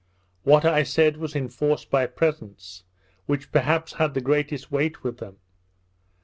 [0.41, 2.83] What I said was enforced by presents,
[3.27, 5.37] which perhaps had the greatest weight with them.